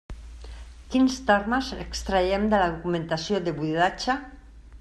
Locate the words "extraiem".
1.83-2.49